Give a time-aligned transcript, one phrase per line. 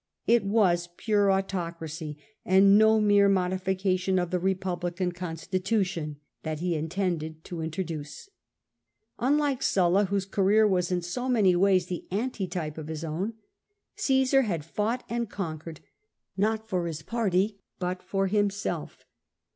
[0.25, 7.43] It was pure autocracy, and no mere modification of the republican constitution, that he intended
[7.43, 8.27] to introduce.
[9.19, 13.35] Unlike Sulla, whose career was in so many ways the antitype of his own,
[13.95, 15.77] Caesar had fougiit and con((uered
[16.35, 19.05] not for his party but for himself.